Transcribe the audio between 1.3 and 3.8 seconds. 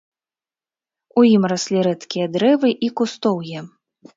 ім раслі рэдкія дрэвы і кустоўе.